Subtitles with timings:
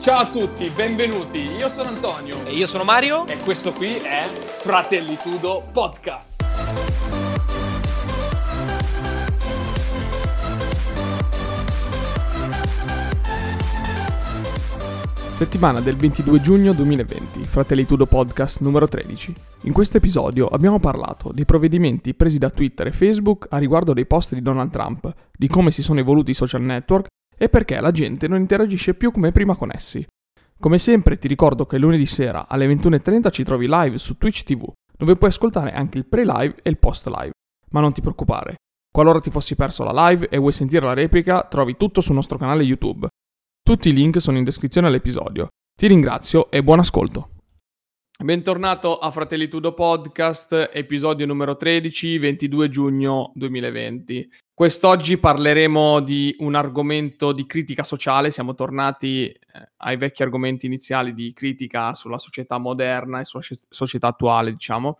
[0.00, 1.40] Ciao a tutti, benvenuti.
[1.40, 2.46] Io sono Antonio.
[2.46, 3.26] E io sono Mario.
[3.26, 6.42] E questo qui è Fratellitudo Podcast.
[15.34, 19.34] Settimana del 22 giugno 2020, Fratellitudo Podcast numero 13.
[19.64, 24.06] In questo episodio abbiamo parlato dei provvedimenti presi da Twitter e Facebook a riguardo dei
[24.06, 27.08] post di Donald Trump, di come si sono evoluti i social network
[27.42, 30.06] e perché la gente non interagisce più come prima con essi.
[30.58, 34.70] Come sempre ti ricordo che lunedì sera alle 21.30 ci trovi live su Twitch TV,
[34.94, 37.30] dove puoi ascoltare anche il pre-live e il post-live.
[37.70, 38.56] Ma non ti preoccupare,
[38.92, 42.36] qualora ti fossi perso la live e vuoi sentire la replica, trovi tutto sul nostro
[42.36, 43.08] canale YouTube.
[43.62, 45.48] Tutti i link sono in descrizione all'episodio.
[45.74, 47.39] Ti ringrazio e buon ascolto.
[48.22, 54.30] Bentornato a Fratellitudo Podcast, episodio numero 13, 22 giugno 2020.
[54.52, 59.38] Quest'oggi parleremo di un argomento di critica sociale, siamo tornati eh,
[59.78, 64.98] ai vecchi argomenti iniziali di critica sulla società moderna e sulla società attuale, diciamo.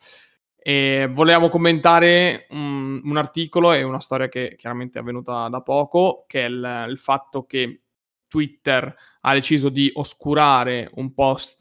[0.56, 6.24] E volevamo commentare un, un, articolo e una storia che chiaramente è avvenuta da poco,
[6.26, 7.82] che è il, il fatto che
[8.26, 11.60] Twitter ha deciso di oscurare un post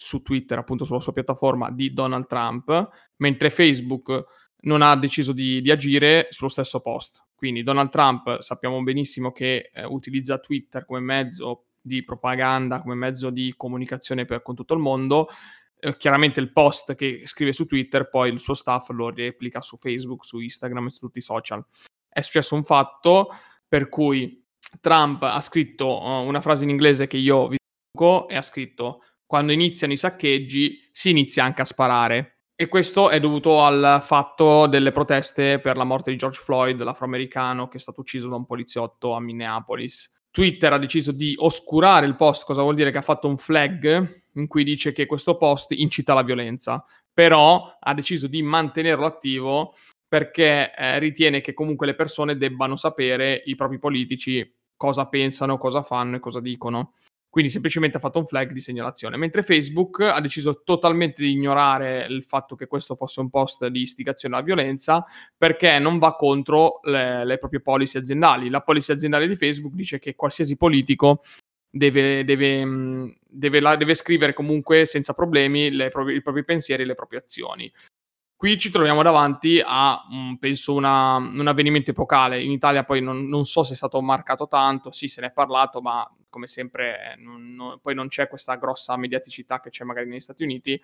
[0.00, 4.24] su Twitter, appunto sulla sua piattaforma, di Donald Trump, mentre Facebook
[4.60, 7.24] non ha deciso di, di agire sullo stesso post.
[7.34, 13.30] Quindi Donald Trump sappiamo benissimo che eh, utilizza Twitter come mezzo di propaganda, come mezzo
[13.30, 15.28] di comunicazione per, con tutto il mondo.
[15.78, 19.76] Eh, chiaramente il post che scrive su Twitter, poi il suo staff lo replica su
[19.76, 21.64] Facebook, su Instagram e su tutti i social.
[22.08, 23.28] È successo un fatto
[23.66, 24.44] per cui
[24.80, 27.56] Trump ha scritto uh, una frase in inglese che io vi
[27.92, 32.38] dico e ha scritto quando iniziano i saccheggi si inizia anche a sparare.
[32.56, 37.68] E questo è dovuto al fatto delle proteste per la morte di George Floyd, l'afroamericano
[37.68, 40.14] che è stato ucciso da un poliziotto a Minneapolis.
[40.30, 44.22] Twitter ha deciso di oscurare il post, cosa vuol dire che ha fatto un flag
[44.32, 49.74] in cui dice che questo post incita alla violenza, però ha deciso di mantenerlo attivo
[50.08, 55.82] perché eh, ritiene che comunque le persone debbano sapere, i propri politici, cosa pensano, cosa
[55.82, 56.94] fanno e cosa dicono.
[57.38, 59.16] Quindi semplicemente ha fatto un flag di segnalazione.
[59.16, 63.80] Mentre Facebook ha deciso totalmente di ignorare il fatto che questo fosse un post di
[63.80, 65.04] istigazione alla violenza
[65.36, 68.48] perché non va contro le, le proprie policy aziendali.
[68.48, 71.22] La policy aziendale di Facebook dice che qualsiasi politico
[71.70, 76.96] deve, deve, mm, deve, deve scrivere comunque senza problemi le, i propri pensieri e le
[76.96, 77.72] proprie azioni.
[78.38, 82.40] Qui ci troviamo davanti a, um, penso, una, un avvenimento epocale.
[82.40, 85.32] In Italia poi non, non, so se è stato marcato tanto, sì, se ne è
[85.32, 90.08] parlato, ma come sempre non, non, poi non c'è questa grossa mediaticità che c'è magari
[90.08, 90.80] negli Stati Uniti,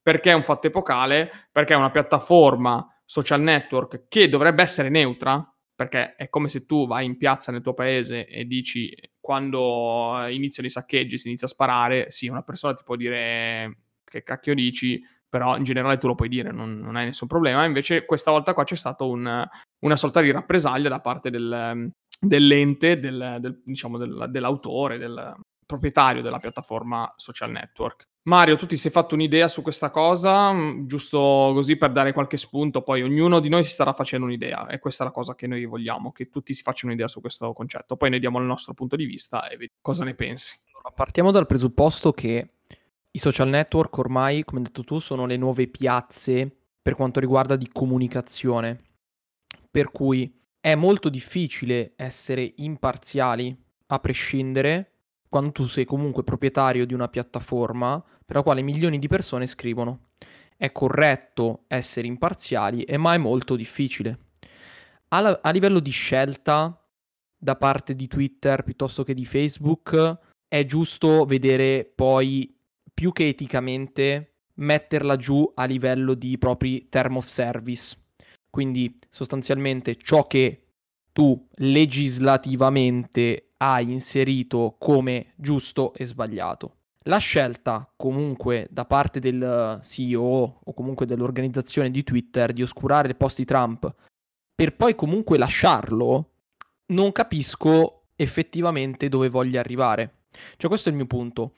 [0.00, 5.52] perché è un fatto epocale, perché è una piattaforma social network che dovrebbe essere neutra,
[5.74, 10.68] perché è come se tu vai in piazza nel tuo paese e dici quando iniziano
[10.68, 15.00] i saccheggi si inizia a sparare, sì, una persona ti può dire che cacchio dici,
[15.34, 17.64] però in generale tu lo puoi dire, non, non hai nessun problema.
[17.64, 19.44] Invece questa volta qua c'è stata un,
[19.80, 21.90] una sorta di rappresaglia da parte del,
[22.20, 25.34] dell'ente, del, del, diciamo del, dell'autore, del
[25.66, 28.04] proprietario della piattaforma social network.
[28.28, 31.18] Mario, tu ti sei fatto un'idea su questa cosa, mm, giusto
[31.52, 35.02] così per dare qualche spunto, poi ognuno di noi si starà facendo un'idea e questa
[35.02, 38.10] è la cosa che noi vogliamo, che tutti si facciano un'idea su questo concetto, poi
[38.10, 40.56] noi diamo il nostro punto di vista e vedi cosa ne pensi.
[40.94, 42.50] Partiamo dal presupposto che
[43.16, 46.50] i social network ormai, come hai detto tu, sono le nuove piazze
[46.82, 48.82] per quanto riguarda di comunicazione.
[49.70, 54.90] Per cui è molto difficile essere imparziali a prescindere
[55.28, 60.10] quando tu sei comunque proprietario di una piattaforma per la quale milioni di persone scrivono.
[60.56, 64.18] È corretto essere imparziali, ma è molto difficile.
[65.08, 66.84] A, a livello di scelta
[67.36, 72.53] da parte di Twitter piuttosto che di Facebook, è giusto vedere poi
[72.94, 77.96] più che eticamente metterla giù a livello di propri term of service.
[78.48, 80.60] Quindi sostanzialmente ciò che
[81.12, 86.76] tu legislativamente hai inserito come giusto e sbagliato.
[87.06, 93.16] La scelta comunque da parte del CEO o comunque dell'organizzazione di Twitter di oscurare il
[93.16, 93.94] post di Trump
[94.54, 96.30] per poi comunque lasciarlo,
[96.86, 100.26] non capisco effettivamente dove voglia arrivare.
[100.56, 101.54] Cioè questo è il mio punto.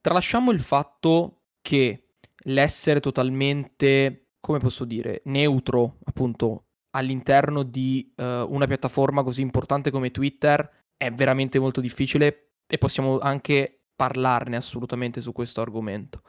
[0.00, 2.14] Tralasciamo il fatto che
[2.44, 10.10] l'essere totalmente, come posso dire, neutro, appunto, all'interno di uh, una piattaforma così importante come
[10.10, 16.22] Twitter è veramente molto difficile e possiamo anche parlarne assolutamente su questo argomento.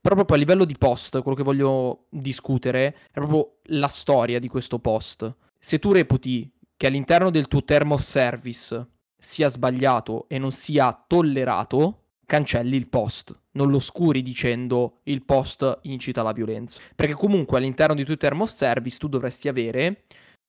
[0.00, 4.48] Però proprio a livello di post, quello che voglio discutere è proprio la storia di
[4.48, 5.32] questo post.
[5.58, 11.04] Se tu reputi che all'interno del tuo term of service sia sbagliato e non sia
[11.06, 16.80] tollerato, cancelli il post, non lo scuri dicendo il post incita alla violenza.
[16.94, 20.04] Perché comunque all'interno di Twitter Term of Service tu dovresti avere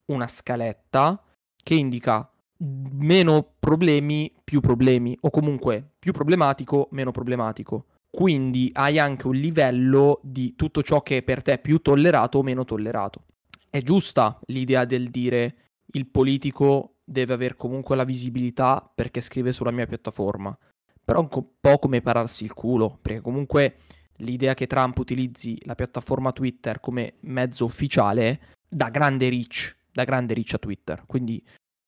[0.05, 1.21] una scaletta
[1.61, 7.85] che indica meno problemi, più problemi, o comunque più problematico, meno problematico.
[8.09, 12.43] Quindi hai anche un livello di tutto ciò che per te è più tollerato o
[12.43, 13.23] meno tollerato.
[13.69, 15.55] È giusta l'idea del dire
[15.93, 20.55] il politico deve avere comunque la visibilità perché scrive sulla mia piattaforma,
[21.03, 21.29] però un
[21.59, 23.77] po' come pararsi il culo, perché comunque
[24.17, 30.33] l'idea che Trump utilizzi la piattaforma Twitter come mezzo ufficiale dà grande reach, dà grande
[30.33, 31.03] reach a Twitter.
[31.05, 31.43] Quindi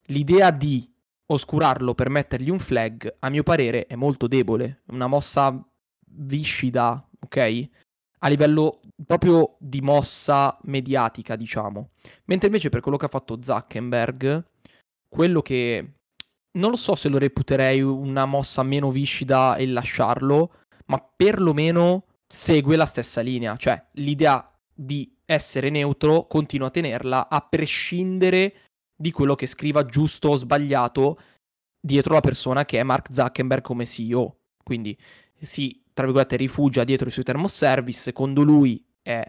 [0.07, 0.91] l'idea di
[1.27, 5.63] oscurarlo per mettergli un flag, a mio parere, è molto debole, una mossa
[6.07, 7.69] viscida, ok?
[8.19, 11.89] A livello proprio di mossa mediatica, diciamo.
[12.25, 14.43] Mentre invece per quello che ha fatto Zuckerberg,
[15.07, 15.93] quello che
[16.55, 20.51] non lo so se lo reputerei una mossa meno viscida e lasciarlo,
[20.87, 27.41] ma perlomeno segue la stessa linea, cioè l'idea di essere neutro continua a tenerla a
[27.41, 28.53] prescindere
[28.95, 31.19] di quello che scriva giusto o sbagliato
[31.79, 34.37] dietro la persona che è Mark Zuckerberg come CEO.
[34.63, 34.97] Quindi
[35.41, 39.23] si, tra virgolette, rifugia dietro i suoi thermoservice, secondo lui è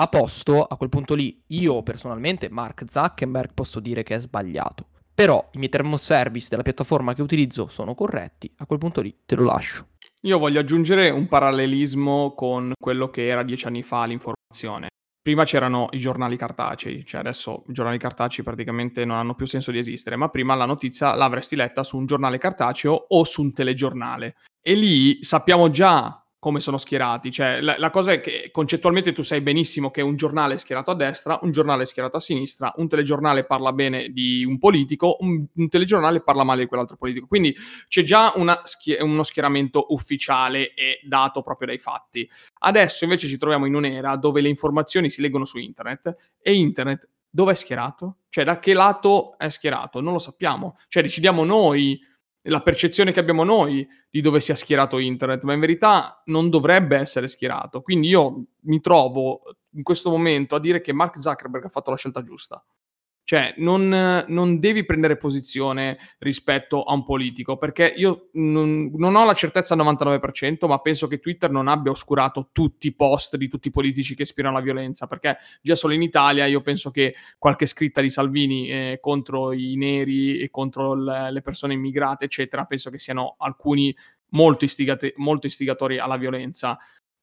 [0.00, 4.86] a posto, a quel punto lì io personalmente, Mark Zuckerberg, posso dire che è sbagliato.
[5.18, 9.34] Però i miei thermoservice della piattaforma che utilizzo sono corretti, a quel punto lì te
[9.34, 9.88] lo lascio.
[10.22, 14.86] Io voglio aggiungere un parallelismo con quello che era dieci anni fa l'informazione.
[15.20, 19.72] Prima c'erano i giornali cartacei, cioè adesso i giornali cartacei praticamente non hanno più senso
[19.72, 23.52] di esistere, ma prima la notizia l'avresti letta su un giornale cartaceo o su un
[23.52, 24.36] telegiornale.
[24.62, 27.30] E lì sappiamo già come sono schierati.
[27.30, 30.90] Cioè, la, la, cosa è che concettualmente tu sai benissimo che un giornale è schierato
[30.90, 35.16] a destra, un giornale è schierato a sinistra, un telegiornale parla bene di un politico,
[35.20, 37.26] un, un telegiornale parla male di quell'altro politico.
[37.26, 37.54] Quindi
[37.88, 38.32] c'è già
[38.64, 42.28] schie- uno schieramento ufficiale e dato proprio dai fatti.
[42.60, 47.08] Adesso invece ci troviamo in un'era dove le informazioni si leggono su internet e internet
[47.30, 48.18] dove è schierato?
[48.28, 50.00] Cioè da che lato è schierato?
[50.00, 50.76] Non lo sappiamo.
[50.88, 52.00] Cioè decidiamo noi
[52.48, 56.96] la percezione che abbiamo noi di dove sia schierato internet, ma in verità non dovrebbe
[56.96, 57.80] essere schierato.
[57.82, 59.42] Quindi io mi trovo
[59.72, 62.62] in questo momento a dire che Mark Zuckerberg ha fatto la scelta giusta.
[63.28, 69.26] Cioè, non, non, devi prendere posizione rispetto a un politico, perché io non, non, ho
[69.26, 73.46] la certezza al 99%, ma penso che Twitter non abbia oscurato tutti i post di
[73.46, 77.16] tutti i politici che ispirano alla violenza, perché già solo in Italia io penso che
[77.36, 82.64] qualche scritta di Salvini eh, contro i neri e contro l- le persone immigrate, eccetera,
[82.64, 83.94] penso che siano alcuni
[84.30, 86.78] molto, istigati- molto istigatori alla violenza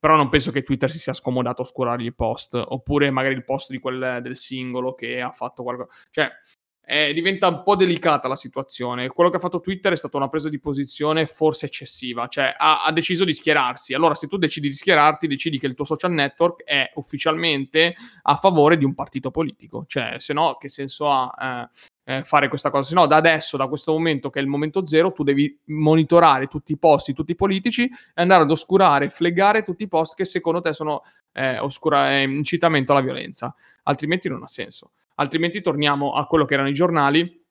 [0.06, 3.44] però non penso che Twitter si sia scomodato a oscurargli i post, oppure magari il
[3.44, 5.90] post di quel del singolo che ha fatto qualcosa.
[6.12, 6.30] Cioè,
[6.86, 9.08] eh, diventa un po' delicata la situazione.
[9.08, 12.84] Quello che ha fatto Twitter è stata una presa di posizione forse eccessiva, cioè ha,
[12.84, 13.96] ha, deciso di schierarsi.
[13.96, 18.36] Allora, se tu decidi di schierarti, decidi che il tuo social network è ufficialmente a
[18.36, 19.86] favore di un partito politico.
[19.88, 23.58] Cioè, se no, che senso ha eh, eh, fare questa cosa, se no da adesso,
[23.58, 27.32] da questo momento che è il momento zero, tu devi monitorare tutti i posti, tutti
[27.32, 31.02] i politici e andare ad oscurare, flegare tutti i post che secondo te sono
[31.34, 33.54] eh, oscura, eh, incitamento alla violenza,
[33.84, 34.92] altrimenti non ha senso.
[35.16, 37.45] Altrimenti torniamo a quello che erano i giornali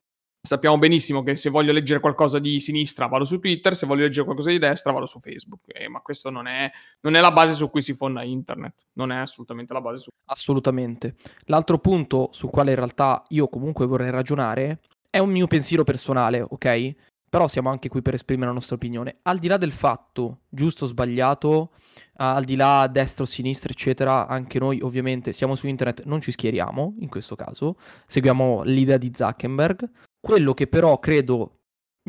[0.46, 4.26] Sappiamo benissimo che se voglio leggere qualcosa di sinistra vado su Twitter, se voglio leggere
[4.26, 5.62] qualcosa di destra vado su Facebook.
[5.68, 6.70] Eh, ma questo non è,
[7.00, 10.10] non è, la base su cui si fonda internet, non è assolutamente la base su
[10.26, 11.14] Assolutamente.
[11.46, 16.44] L'altro punto sul quale in realtà io comunque vorrei ragionare è un mio pensiero personale,
[16.46, 16.94] ok?
[17.26, 19.20] Però siamo anche qui per esprimere la nostra opinione.
[19.22, 21.70] Al di là del fatto, giusto o sbagliato,
[22.16, 26.32] al di là destra o sinistra, eccetera, anche noi ovviamente siamo su internet, non ci
[26.32, 29.90] schieriamo in questo caso, seguiamo l'idea di Zuckerberg.
[30.24, 31.58] Quello che però credo,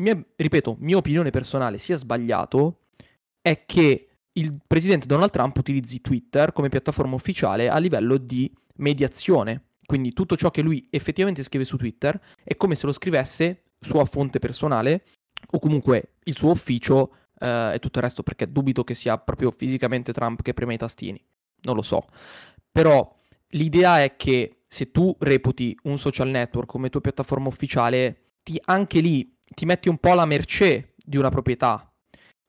[0.00, 2.84] mia, ripeto, mia opinione personale sia sbagliato,
[3.42, 9.72] è che il presidente Donald Trump utilizzi Twitter come piattaforma ufficiale a livello di mediazione.
[9.84, 14.06] Quindi tutto ciò che lui effettivamente scrive su Twitter è come se lo scrivesse sua
[14.06, 15.04] fonte personale
[15.50, 19.50] o comunque il suo ufficio eh, e tutto il resto, perché dubito che sia proprio
[19.50, 21.22] fisicamente Trump che preme i tastini.
[21.64, 22.06] Non lo so.
[22.72, 23.14] Però
[23.48, 29.00] l'idea è che se tu reputi un social network come tua piattaforma ufficiale, ti, anche
[29.00, 31.92] lì ti metti un po' alla mercé di una proprietà.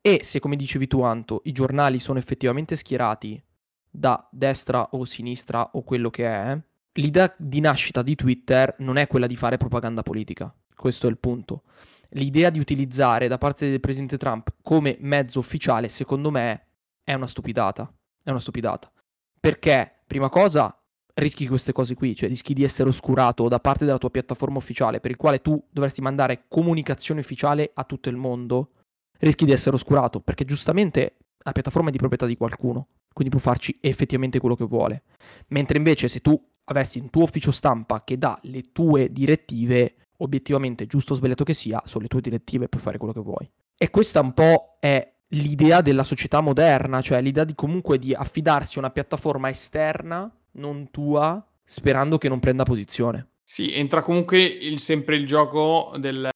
[0.01, 3.41] E se, come dicevi tu, Anto, i giornali sono effettivamente schierati
[3.89, 6.57] da destra o sinistra o quello che è,
[6.93, 10.53] l'idea di nascita di Twitter non è quella di fare propaganda politica.
[10.75, 11.63] Questo è il punto
[12.11, 16.67] l'idea di utilizzare da parte del presidente Trump come mezzo ufficiale, secondo me,
[17.03, 17.91] è una stupidata.
[18.23, 18.91] È una stupidata.
[19.39, 20.76] Perché, prima cosa,
[21.17, 24.99] rischi queste cose qui, cioè rischi di essere oscurato da parte della tua piattaforma ufficiale,
[24.99, 28.71] per il quale tu dovresti mandare comunicazione ufficiale a tutto il mondo.
[29.19, 33.41] rischi di essere oscurato, perché giustamente la piattaforma è di proprietà di qualcuno, quindi può
[33.43, 35.03] farci effettivamente quello che vuole.
[35.47, 40.85] Mentre invece se tu avessi un tuo ufficio stampa che dà le tue direttive, obiettivamente,
[40.85, 43.49] giusto o sbagliato che sia, sono le tue direttive, puoi fare quello che vuoi.
[43.75, 48.77] E questa un po' è l'idea della società moderna, cioè l'idea di comunque di affidarsi
[48.77, 53.29] a una piattaforma esterna, non tua, sperando che non prenda posizione.
[53.43, 56.29] Sì, entra comunque il, sempre il gioco della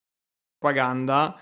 [0.58, 1.38] propaganda.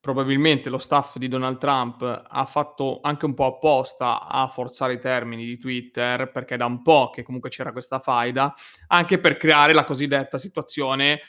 [0.00, 5.00] Probabilmente lo staff di Donald Trump ha fatto anche un po' apposta a forzare i
[5.00, 8.54] termini di Twitter, perché da un po' che comunque c'era questa faida,
[8.86, 11.20] anche per creare la cosiddetta situazione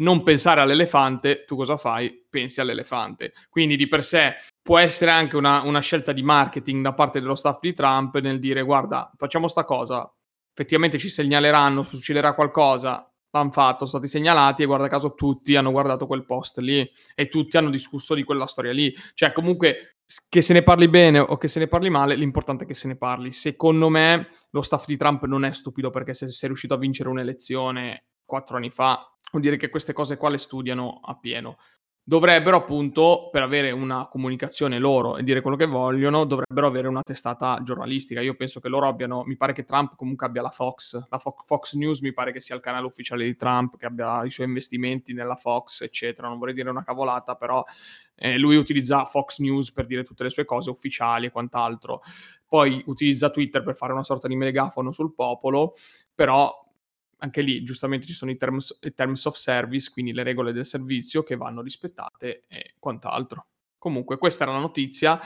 [0.00, 2.26] non pensare all'elefante, tu cosa fai?
[2.28, 3.32] Pensi all'elefante.
[3.48, 7.34] Quindi di per sé può essere anche una, una, scelta di marketing da parte dello
[7.34, 10.08] staff di Trump nel dire guarda, facciamo sta cosa,
[10.58, 15.70] effettivamente ci segnaleranno, succederà qualcosa, l'hanno fatto, sono stati segnalati e guarda caso tutti hanno
[15.70, 18.92] guardato quel post lì e tutti hanno discusso di quella storia lì.
[19.14, 19.98] Cioè comunque
[20.28, 22.88] che se ne parli bene o che se ne parli male, l'importante è che se
[22.88, 23.30] ne parli.
[23.30, 27.08] Secondo me lo staff di Trump non è stupido perché se sei riuscito a vincere
[27.08, 31.58] un'elezione quattro anni fa vuol dire che queste cose qua le studiano a pieno.
[32.08, 37.02] Dovrebbero appunto, per avere una comunicazione loro e dire quello che vogliono, dovrebbero avere una
[37.02, 38.22] testata giornalistica.
[38.22, 41.36] Io penso che loro abbiano, mi pare che Trump comunque abbia la Fox, la Fo-
[41.44, 44.46] Fox News mi pare che sia il canale ufficiale di Trump, che abbia i suoi
[44.46, 46.28] investimenti nella Fox, eccetera.
[46.28, 47.62] Non vorrei dire una cavolata, però
[48.14, 52.00] eh, lui utilizza Fox News per dire tutte le sue cose ufficiali e quant'altro.
[52.46, 55.74] Poi utilizza Twitter per fare una sorta di megafono sul popolo,
[56.14, 56.67] però
[57.18, 60.64] anche lì giustamente ci sono i terms, i terms, of service, quindi le regole del
[60.64, 63.46] servizio che vanno rispettate e quant'altro.
[63.78, 65.20] Comunque, questa era la notizia.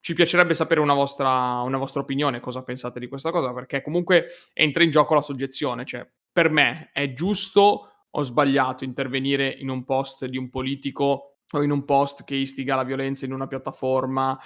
[0.00, 4.28] Ci piacerebbe sapere una vostra, una vostra opinione, cosa pensate di questa cosa, perché comunque
[4.52, 5.84] entra in gioco la soggezione.
[5.84, 11.62] Cioè, per me è giusto o sbagliato intervenire in un post di un politico o
[11.62, 14.38] in un post che istiga la violenza in una piattaforma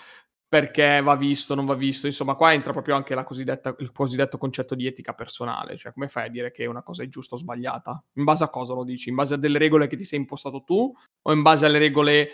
[0.49, 4.87] perché va visto, non va visto, insomma qua entra proprio anche il cosiddetto concetto di
[4.87, 8.02] etica personale, cioè come fai a dire che una cosa è giusta o sbagliata?
[8.14, 9.11] In base a cosa lo dici?
[9.11, 10.90] In base a delle regole che ti sei impostato tu
[11.23, 12.31] o in base alle regole,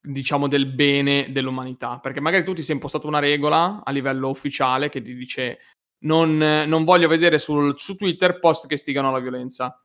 [0.00, 1.98] diciamo, del bene dell'umanità?
[1.98, 5.58] Perché magari tu ti sei impostato una regola a livello ufficiale che ti dice
[6.04, 9.78] non, non voglio vedere sul, su Twitter post che stigano alla violenza.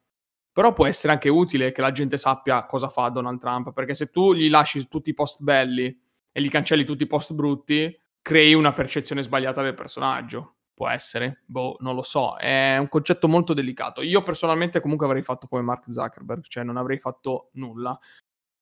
[0.53, 4.09] Però può essere anche utile che la gente sappia cosa fa Donald Trump, perché se
[4.09, 6.03] tu gli lasci tutti i post belli
[6.37, 10.55] e li cancelli tutti i post brutti, crei una percezione sbagliata del personaggio.
[10.73, 12.35] Può essere, boh, non lo so.
[12.35, 14.01] È un concetto molto delicato.
[14.01, 17.97] Io personalmente comunque avrei fatto come Mark Zuckerberg, cioè non avrei fatto nulla.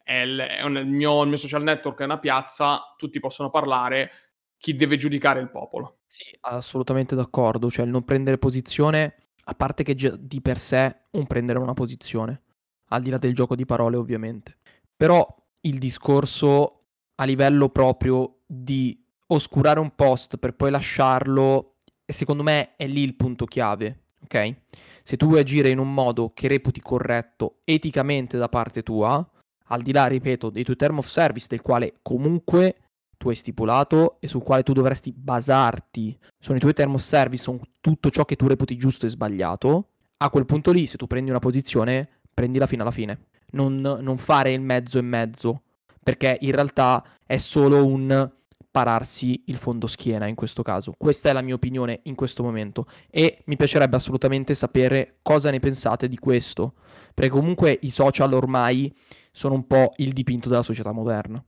[0.06, 4.12] Il, il, mio, il mio social network è una piazza, tutti possono parlare,
[4.56, 6.02] chi deve giudicare il popolo.
[6.06, 7.72] Sì, assolutamente d'accordo.
[7.72, 9.16] Cioè, il non prendere posizione,
[9.46, 12.44] a parte che di per sé un prendere una posizione,
[12.90, 14.58] al di là del gioco di parole, ovviamente.
[14.96, 15.26] Però
[15.62, 16.83] il discorso
[17.16, 23.16] a livello proprio di oscurare un post per poi lasciarlo, secondo me è lì il
[23.16, 24.56] punto chiave, ok?
[25.04, 29.28] Se tu vuoi agire in un modo che reputi corretto eticamente da parte tua,
[29.68, 32.78] al di là, ripeto, dei tuoi term of service, del quale comunque
[33.18, 37.44] tu hai stipulato e sul quale tu dovresti basarti, sono i tuoi term of service,
[37.44, 41.08] sono tutto ciò che tu reputi giusto e sbagliato, a quel punto lì, se tu
[41.08, 43.26] prendi una posizione, prendila fino alla fine.
[43.52, 45.62] Non, non fare il mezzo e mezzo,
[46.04, 48.32] perché in realtà è solo un
[48.70, 50.96] pararsi il fondo schiena in questo caso.
[50.98, 55.60] Questa è la mia opinione in questo momento e mi piacerebbe assolutamente sapere cosa ne
[55.60, 56.74] pensate di questo,
[57.14, 58.92] perché comunque i social ormai
[59.32, 61.44] sono un po' il dipinto della società moderna.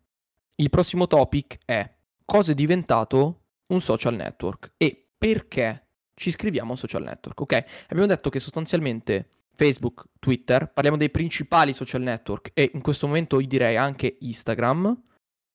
[0.56, 1.92] Il prossimo topic è
[2.24, 7.66] cosa è diventato un social network e perché ci iscriviamo a un social network, ok?
[7.88, 13.40] Abbiamo detto che sostanzialmente Facebook, Twitter, parliamo dei principali social network e in questo momento
[13.40, 15.02] io direi anche Instagram.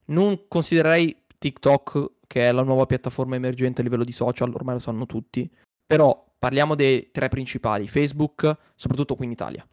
[0.07, 4.81] Non considererei TikTok, che è la nuova piattaforma emergente a livello di social, ormai lo
[4.81, 5.51] sanno tutti,
[5.87, 9.67] però parliamo dei tre principali, Facebook, soprattutto qui in Italia.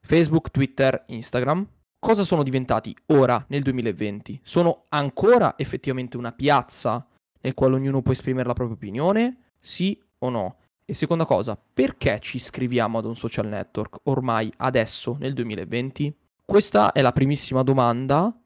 [0.00, 1.66] Facebook, Twitter, Instagram.
[1.98, 4.40] Cosa sono diventati ora nel 2020?
[4.42, 7.06] Sono ancora effettivamente una piazza
[7.40, 9.52] nel quale ognuno può esprimere la propria opinione?
[9.58, 10.56] Sì o no?
[10.86, 16.14] E seconda cosa, perché ci iscriviamo ad un social network ormai adesso, nel 2020?
[16.44, 18.38] Questa è la primissima domanda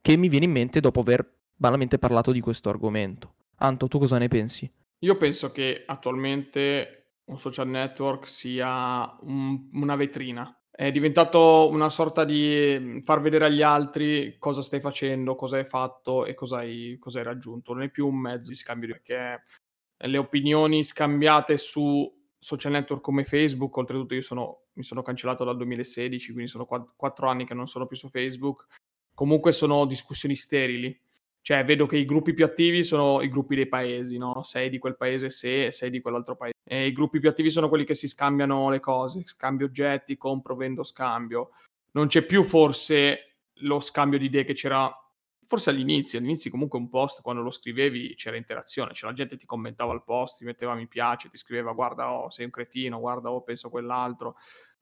[0.00, 3.34] che mi viene in mente dopo aver banalmente parlato di questo argomento.
[3.56, 4.70] Anto, tu cosa ne pensi?
[5.00, 10.58] Io penso che attualmente un social network sia un, una vetrina.
[10.70, 16.24] È diventato una sorta di far vedere agli altri cosa stai facendo, cosa hai fatto
[16.24, 17.74] e cosa hai, cosa hai raggiunto.
[17.74, 19.42] Non è più un mezzo di scambio perché
[19.96, 25.56] le opinioni scambiate su social network come Facebook, oltretutto io sono, mi sono cancellato dal
[25.56, 28.66] 2016, quindi sono quattro anni che non sono più su Facebook,
[29.14, 31.00] comunque sono discussioni sterili.
[31.40, 34.42] Cioè, vedo che i gruppi più attivi sono i gruppi dei paesi, no?
[34.42, 36.54] Sei di quel paese se, sei di quell'altro paese.
[36.66, 40.56] E i gruppi più attivi sono quelli che si scambiano le cose, scambio oggetti, compro,
[40.56, 41.50] vendo, scambio.
[41.92, 44.90] Non c'è più forse lo scambio di idee che c'era
[45.46, 49.46] forse all'inizio, all'inizio comunque un post quando lo scrivevi c'era interazione, c'era la gente ti
[49.46, 53.30] commentava il post, ti metteva mi piace, ti scriveva guarda oh sei un cretino, guarda
[53.30, 54.36] oh penso quell'altro.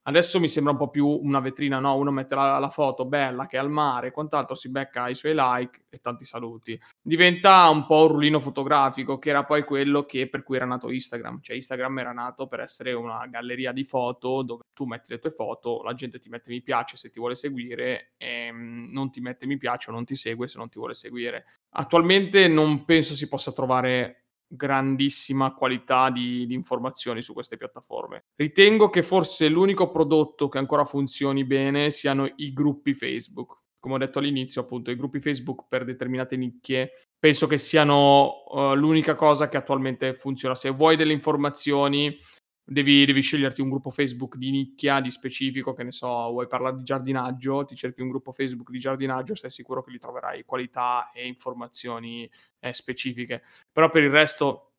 [0.04, 1.96] Adesso mi sembra un po' più una vetrina, no?
[1.96, 5.32] Uno mette la, la, foto bella che è al mare, quant'altro si becca i suoi
[5.34, 6.80] like e tanti saluti.
[7.00, 10.90] Diventa un po' un rullino fotografico, che era poi quello che, per cui era nato
[10.90, 11.40] Instagram.
[11.40, 15.30] Cioè Instagram era nato per essere una galleria di foto dove tu metti le tue
[15.30, 19.20] foto, la gente ti mette mi piace se ti vuole seguire e mm, non ti
[19.20, 21.44] mette mi piace o non ti segue se non ti vuole seguire.
[21.74, 24.21] Attualmente non penso si possa trovare
[24.54, 28.24] grandissima qualità di, di, informazioni su queste piattaforme.
[28.36, 33.60] Ritengo che forse l'unico prodotto che ancora funzioni bene siano i gruppi Facebook.
[33.78, 38.74] Come ho detto all'inizio, appunto, i gruppi Facebook per determinate nicchie penso che siano uh,
[38.74, 40.54] l'unica cosa che attualmente funziona.
[40.54, 42.16] Se vuoi delle informazioni,
[42.64, 46.76] devi, devi, sceglierti un gruppo Facebook di nicchia, di specifico, che ne so, vuoi parlare
[46.76, 51.10] di giardinaggio, ti cerchi un gruppo Facebook di giardinaggio, stai sicuro che lì troverai qualità
[51.12, 53.42] e informazioni eh, specifiche.
[53.70, 54.72] Però per il resto,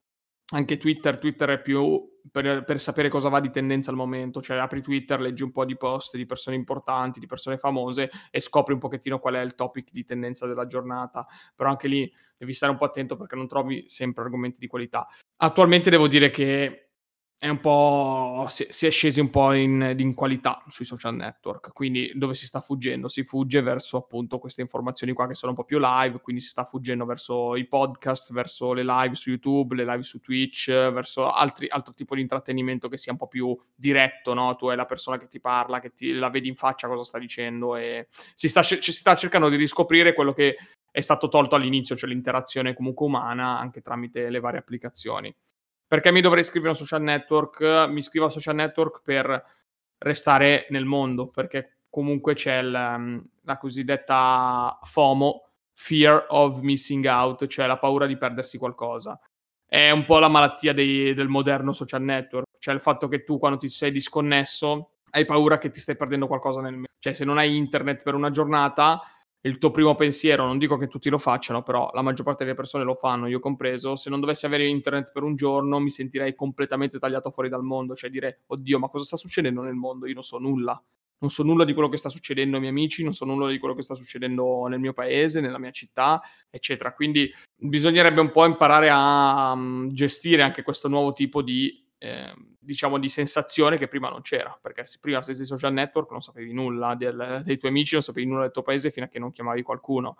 [0.54, 4.58] anche Twitter, Twitter è più per, per, sapere cosa va di tendenza al momento, cioè
[4.58, 8.74] apri Twitter, leggi un po' di post di persone importanti, di persone famose e scopri
[8.74, 11.26] un pochettino qual è il topic di tendenza della giornata,
[11.56, 15.08] però anche lì devi stare un po' attento perché non trovi sempre argomenti di qualità.
[15.38, 16.93] Attualmente devo dire che
[17.38, 18.46] è un po'.
[18.48, 21.74] Si, si, è scesi un po' in, in, qualità sui social network.
[21.74, 23.10] Quindi dove si sta fuggendo?
[23.10, 26.22] Si fugge verso appunto queste informazioni qua che sono un po' più live.
[26.22, 30.20] Quindi si sta fuggendo verso i podcast, verso le live su YouTube, le live su
[30.22, 34.56] Twitch, verso altri, altro tipo di intrattenimento che sia un po' più diretto, no?
[34.56, 37.20] Tu hai la persona che ti parla, che ti, la vedi in faccia cosa sta
[37.20, 40.56] dicendo e si sta, si sta cercando di riscoprire quello che
[40.90, 45.36] è stato tolto all'inizio, cioè l'interazione comunque umana anche tramite le varie applicazioni.
[45.94, 47.62] Perché mi dovrei iscrivere a un social network?
[47.88, 49.46] Mi iscrivo a social network per
[50.00, 57.46] restare nel mondo, perché comunque c'è il, mm, la cosiddetta FOMO, Fear of Missing Out,
[57.46, 59.20] cioè la paura di perdersi qualcosa.
[59.68, 63.38] È un po' la malattia dei, del moderno social network, cioè il fatto che tu
[63.38, 66.86] quando ti sei disconnesso hai paura che ti stai perdendo qualcosa nel...
[66.98, 69.00] Cioè se non hai internet per una giornata
[69.46, 72.56] il tuo primo pensiero, non dico che tutti lo facciano, però la maggior parte delle
[72.56, 76.34] persone lo fanno, io compreso, se non dovessi avere internet per un giorno mi sentirei
[76.34, 80.08] completamente tagliato fuori dal mondo, cioè dire, oddio, ma cosa sta succedendo nel mondo?
[80.08, 80.82] Io non so nulla.
[81.20, 83.58] Non so nulla di quello che sta succedendo ai miei amici, non so nulla di
[83.58, 86.94] quello che sta succedendo nel mio paese, nella mia città, eccetera.
[86.94, 93.00] Quindi bisognerebbe un po' imparare a um, gestire anche questo nuovo tipo di eh, diciamo
[93.00, 96.96] di sensazione che prima non c'era, perché se prima stessi social network non sapevi nulla
[96.96, 99.62] del, dei tuoi amici, non sapevi nulla del tuo paese fino a che non chiamavi
[99.62, 100.18] qualcuno.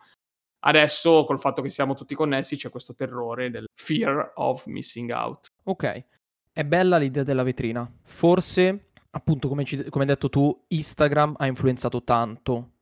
[0.66, 5.48] Adesso, col fatto che siamo tutti connessi, c'è questo terrore del fear of missing out.
[5.64, 6.06] Ok,
[6.54, 7.92] è bella l'idea della vetrina.
[8.04, 12.76] Forse, appunto, come, ci, come hai detto tu, Instagram ha influenzato tanto,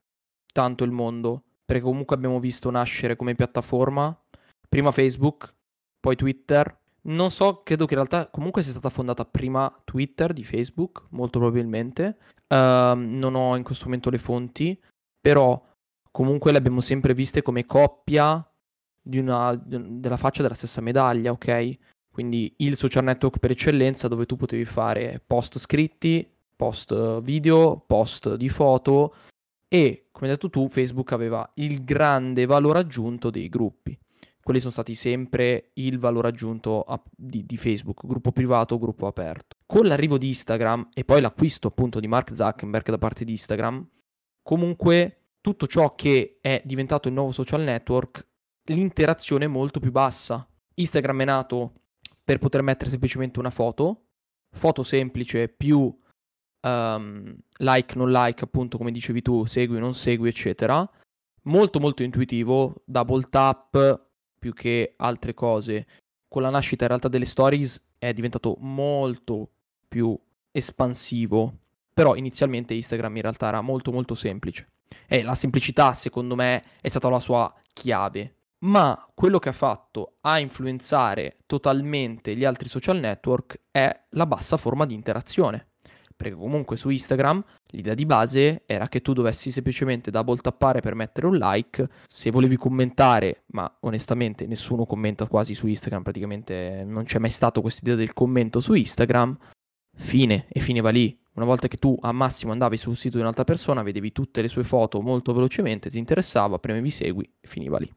[0.54, 4.16] tanto il mondo, perché comunque abbiamo visto nascere come piattaforma
[4.70, 5.54] prima Facebook,
[6.00, 10.44] poi Twitter, non so, credo che in realtà comunque sia stata fondata prima Twitter di
[10.44, 12.18] Facebook, molto probabilmente.
[12.48, 14.80] Uh, non ho in questo momento le fonti,
[15.20, 15.60] però
[16.12, 18.46] comunque le abbiamo sempre viste come coppia
[19.02, 21.78] di una, della faccia della stessa medaglia, ok?
[22.12, 28.36] Quindi il social network per eccellenza dove tu potevi fare post scritti, post video, post
[28.36, 29.16] di foto
[29.68, 33.98] e, come hai detto tu, Facebook aveva il grande valore aggiunto dei gruppi
[34.44, 39.56] quelli sono stati sempre il valore aggiunto a, di, di, Facebook, gruppo privato, gruppo aperto.
[39.66, 43.88] Con l'arrivo di Instagram e poi l'acquisto appunto di Mark Zuckerberg da parte di Instagram,
[44.42, 48.26] comunque tutto ciò che è diventato il nuovo social network,
[48.66, 50.48] l'interazione è molto più bassa.
[50.74, 51.74] Instagram è nato
[52.24, 54.06] per poter mettere semplicemente una foto,
[54.52, 55.96] foto semplice più
[56.62, 60.88] um, like, non like, appunto come dicevi tu, segui, non segui, eccetera.
[61.44, 64.10] Molto molto intuitivo, double tap,
[64.42, 65.86] più che altre cose.
[66.28, 69.52] Con la nascita in realtà delle stories è diventato molto
[69.88, 70.18] più
[70.52, 71.54] espansivo.
[71.94, 74.72] Però inizialmente Instagram in realtà era molto molto semplice.
[75.06, 78.36] E la semplicità, secondo me, è stata la sua chiave.
[78.64, 84.58] Ma quello che ha fatto a influenzare totalmente gli altri social network è la bassa
[84.58, 85.68] forma di interazione
[86.22, 90.96] perché comunque su Instagram l'idea di base era che tu dovessi semplicemente double tappare per
[90.96, 97.04] mettere un like, se volevi commentare, ma onestamente nessuno commenta quasi su Instagram, praticamente non
[97.04, 99.38] c'è mai stato questa idea del commento su Instagram,
[99.96, 101.18] fine, e finiva lì.
[101.34, 104.50] Una volta che tu a massimo andavi sul sito di un'altra persona, vedevi tutte le
[104.50, 107.92] sue foto molto velocemente, ti interessava, premevi segui e finiva lì.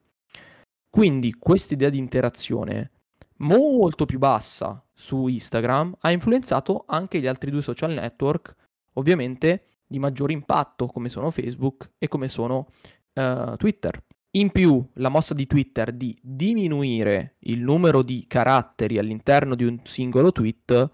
[0.88, 2.90] Quindi questa idea di interazione
[3.38, 8.54] molto più bassa su Instagram ha influenzato anche gli altri due social network,
[8.94, 12.68] ovviamente di maggiore impatto come sono Facebook e come sono
[13.14, 14.02] uh, Twitter.
[14.36, 19.78] In più, la mossa di Twitter di diminuire il numero di caratteri all'interno di un
[19.84, 20.90] singolo tweet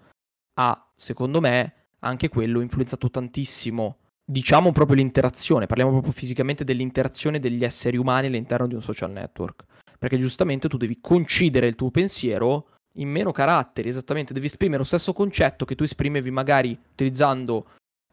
[0.59, 7.63] ha, secondo me, anche quello influenzato tantissimo, diciamo proprio l'interazione, parliamo proprio fisicamente dell'interazione degli
[7.63, 9.63] esseri umani all'interno di un social network,
[9.97, 14.83] perché giustamente tu devi concidere il tuo pensiero in meno caratteri, esattamente, devi esprimere lo
[14.83, 17.65] stesso concetto che tu esprimevi magari utilizzando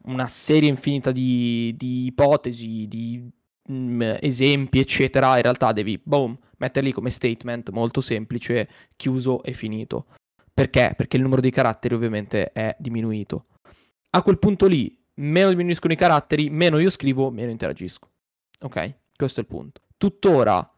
[0.04, 3.30] una serie infinita di, di ipotesi, di
[3.68, 9.52] mh, mm, esempi, eccetera, in realtà devi, boom, metterli come statement molto semplice, chiuso e
[9.52, 10.06] finito.
[10.52, 10.94] Perché?
[10.96, 13.46] Perché il numero dei caratteri ovviamente è diminuito.
[14.10, 18.10] A quel punto lì, meno diminuiscono i caratteri, meno io scrivo, meno interagisco.
[18.60, 18.94] Ok?
[19.14, 19.82] Questo è il punto.
[19.96, 20.68] Tuttora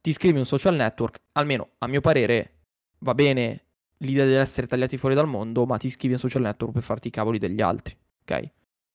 [0.00, 2.58] ti iscrivi a un social network, almeno a mio parere,
[2.98, 3.64] va bene
[3.98, 6.82] l'idea di essere tagliati fuori dal mondo, ma ti iscrivi a un social network per
[6.82, 7.96] farti i cavoli degli altri.
[8.22, 8.50] Ok?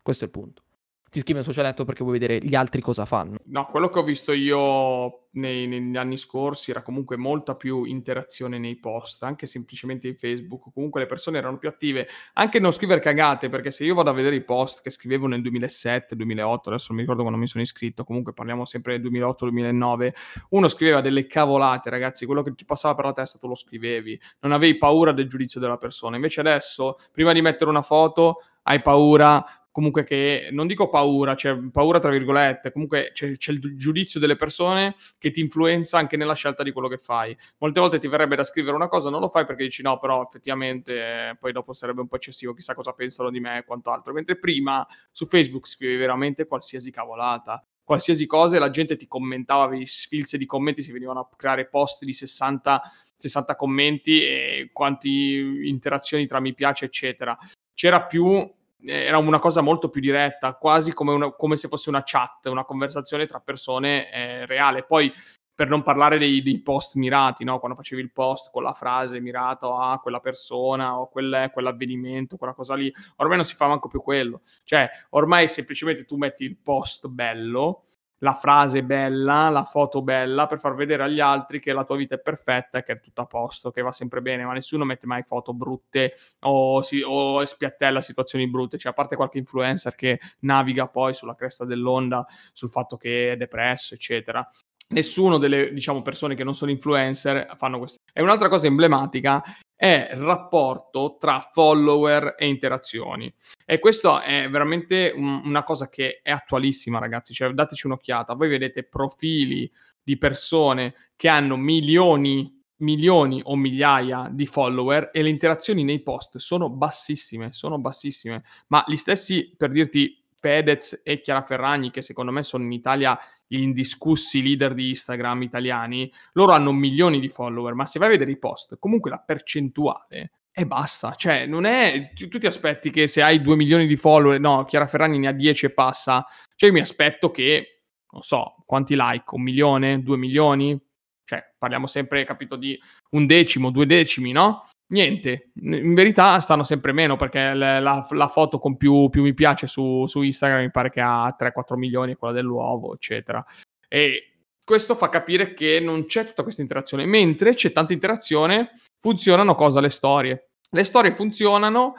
[0.08, 0.63] Questo è il punto
[1.10, 3.38] ti iscrivi a social network perché vuoi vedere gli altri cosa fanno.
[3.46, 8.58] No, quello che ho visto io nei, negli anni scorsi era comunque molta più interazione
[8.58, 10.72] nei post, anche semplicemente in Facebook.
[10.74, 14.13] Comunque le persone erano più attive, anche non scrivere cagate, perché se io vado a
[14.13, 17.63] vedere i post che scrivevo nel 2007, 2008, adesso non mi ricordo quando mi sono
[17.63, 20.12] iscritto, comunque parliamo sempre del 2008-2009,
[20.50, 24.20] uno scriveva delle cavolate, ragazzi, quello che ti passava per la testa tu lo scrivevi,
[24.41, 26.17] non avevi paura del giudizio della persona.
[26.17, 29.43] Invece adesso, prima di mettere una foto, hai paura
[29.78, 34.36] comunque che non dico paura, cioè paura tra virgolette, comunque c'è, c'è, il giudizio delle
[34.36, 37.38] persone che ti influenza anche nella scelta di quello che fai.
[37.60, 40.24] Molte volte ti verrebbe da scrivere una cosa, non lo fai perché dici no, però
[40.24, 40.94] effettivamente
[41.30, 44.13] eh, poi dopo sarebbe un po' eccessivo, chissà cosa pensano di me e quant'altro.
[44.13, 47.63] Mentre prima su Facebook scrivevi veramente qualsiasi cavolata.
[47.84, 51.68] Qualsiasi cosa e la gente ti commentava, avevi sfilze di commenti, si venivano a creare
[51.68, 52.82] post di 60,
[53.13, 57.38] 60 commenti e quanti interazioni tra mi piace, eccetera.
[57.76, 62.04] C'era più era una cosa molto più diretta, quasi come, una, come se fosse una
[62.04, 64.84] chat, una conversazione tra persone eh, reale.
[64.84, 65.12] Poi,
[65.58, 67.58] per non parlare dei, dei post mirati, no?
[67.58, 72.54] quando facevi il post con la frase mirata a quella persona o quel, quell'avvenimento, quella
[72.54, 74.42] cosa lì, ormai non si fa manco più quello.
[74.63, 77.86] Cioè, ormai semplicemente tu metti il post bello
[78.19, 82.15] la frase bella, la foto bella per far vedere agli altri che la tua vita
[82.15, 85.23] è perfetta che è tutto a posto, che va sempre bene, ma nessuno mette mai
[85.23, 90.88] foto brutte o, si, o spiattella situazioni brutte, cioè a parte qualche influencer che naviga
[90.88, 94.47] poi sulla cresta dell'onda sul fatto che è depresso, eccetera.
[94.89, 97.99] Nessuno delle diciamo, persone che non sono influencer fanno questo.
[98.13, 99.43] E un'altra cosa emblematica
[99.78, 103.32] è il rapporto tra follower e interazioni.
[103.63, 107.34] E questo è veramente un, una cosa che è attualissima, ragazzi.
[107.34, 108.34] Cioè, dateci un'occhiata.
[108.34, 115.30] Voi vedete profili di persone che hanno milioni, milioni o migliaia di follower e le
[115.30, 118.44] interazioni nei post sono bassissime, sono bassissime.
[118.68, 123.20] Ma gli stessi, per dirti, Fedez e Chiara Ferragni, che secondo me sono in Italia
[123.46, 128.12] gli indiscussi leader di Instagram italiani, loro hanno milioni di follower, ma se vai a
[128.12, 131.16] vedere i post, comunque la percentuale è bassa.
[131.16, 132.14] Cioè, non è...
[132.14, 135.34] Tu, ti aspetti che se hai 2 milioni di follower, no, Chiara Ferragni ne ha
[135.34, 137.82] 10 e passa, cioè io mi aspetto che,
[138.12, 140.80] non so, quanti like, un milione, due milioni?
[141.26, 142.80] Cioè, parliamo sempre, capito, di
[143.12, 144.66] un decimo, due decimi, no?
[144.89, 149.34] Niente, in verità stanno sempre meno perché la, la, la foto con più, più, mi
[149.34, 153.45] piace su, su, Instagram mi pare che ha 3-4 milioni, quella dell'uovo, eccetera.
[153.89, 154.32] E
[154.63, 159.82] questo fa capire che non c'è tutta questa interazione, mentre c'è tanta interazione, funzionano cosa?
[159.82, 160.52] Le storie.
[160.69, 161.93] Le storie funzionano,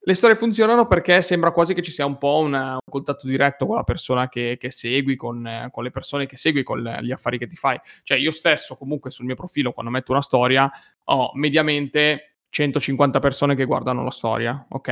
[0.00, 3.64] le storie funzionano perché sembra quasi che ci sia un po' una, un contatto diretto
[3.64, 7.38] con la persona che, che segui, con, con, le persone che segui, con gli affari
[7.38, 7.80] che ti fai.
[8.02, 10.70] Cioè io stesso comunque sul mio profilo quando metto una storia
[11.04, 14.88] ho mediamente 150 persone che guardano la storia, ok?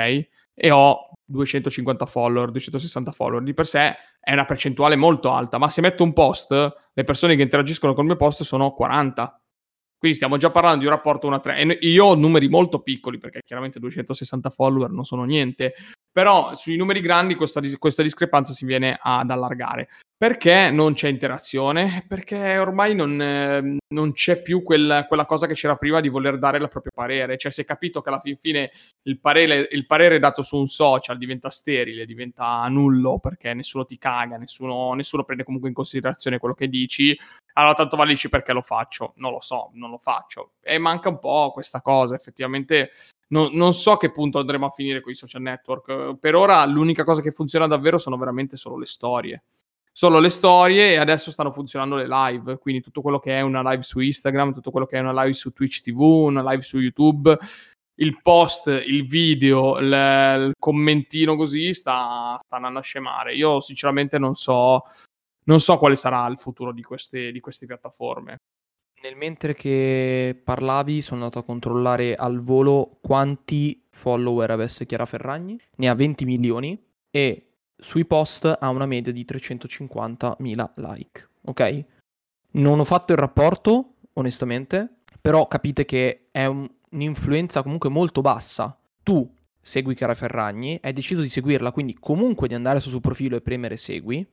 [0.53, 3.43] E ho 250 follower, 260 follower.
[3.45, 6.51] Di per sé è una percentuale molto alta, ma se metto un post,
[6.93, 9.41] le persone che interagiscono con il mio post sono 40.
[9.97, 11.79] Quindi stiamo già parlando di un rapporto 1 a 3.
[11.79, 15.75] E io ho numeri molto piccoli, perché chiaramente 260 follower non sono niente.
[16.11, 19.89] Però sui numeri grandi questa, questa discrepanza si viene ad allargare.
[20.23, 22.05] Perché non c'è interazione?
[22.07, 26.39] Perché ormai non, eh, non c'è più quel, quella cosa che c'era prima di voler
[26.39, 27.37] dare il proprio parere.
[27.37, 28.71] Cioè, si è capito che alla fin fine
[29.03, 33.99] il parere, il parere dato su un social diventa sterile, diventa nullo perché nessuno ti
[33.99, 37.19] caga, nessuno, nessuno prende comunque in considerazione quello che dici.
[37.55, 39.15] Allora, tanto vale dici perché lo faccio?
[39.17, 40.53] Non lo so, non lo faccio.
[40.63, 42.15] E manca un po' questa cosa.
[42.15, 42.93] Effettivamente
[43.31, 46.17] non, non, so a che punto andremo a finire con i social network.
[46.21, 49.43] Per ora l'unica cosa che funziona davvero sono veramente solo le storie
[49.93, 53.61] solo le storie e adesso stanno funzionando le live, quindi tutto quello che è una
[53.71, 56.79] live su Instagram, tutto quello che è una live su Twitch TV, una live su
[56.79, 57.39] YouTube,
[57.97, 63.35] il post, il video, il, il commentino così sta, sta andando a scemare.
[63.35, 64.83] Io sinceramente non so,
[65.45, 68.39] non so quale sarà il futuro di queste, di queste piattaforme.
[69.03, 75.59] Nel mentre che parlavi sono andato a controllare al volo quanti follower avesse Chiara Ferragni.
[75.77, 77.52] Ne ha 20 milioni e
[77.83, 81.29] sui post ha una media di 350.000 like.
[81.43, 81.85] Ok?
[82.53, 88.79] Non ho fatto il rapporto, onestamente, però capite che è un, un'influenza comunque molto bassa.
[89.03, 89.29] Tu
[89.61, 93.41] segui Chiara Ferragni, hai deciso di seguirla, quindi comunque di andare sul suo profilo e
[93.41, 94.27] premere segui,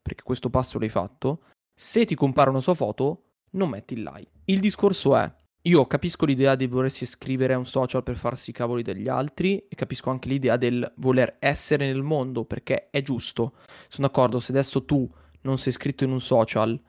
[0.00, 1.42] perché questo passo l'hai fatto.
[1.74, 4.30] Se ti compare una sua foto, non metti il like.
[4.44, 8.52] Il discorso è, io capisco l'idea di volersi iscrivere a un social per farsi i
[8.52, 13.54] cavoli degli altri e capisco anche l'idea del voler essere nel mondo perché è giusto.
[13.88, 15.08] Sono d'accordo, se adesso tu
[15.42, 16.80] non sei iscritto in un social